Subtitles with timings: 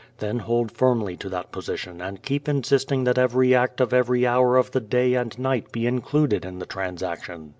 [0.17, 4.57] Then hold firmly to that position and keep insisting that every act of every hour
[4.57, 7.49] of the day and night be included in the transaction.